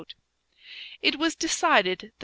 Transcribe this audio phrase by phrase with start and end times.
[1.03, 2.11] It was decided that M.